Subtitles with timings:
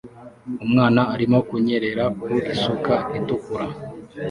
[0.63, 3.65] Umwana arimo kunyerera ku isuka itukura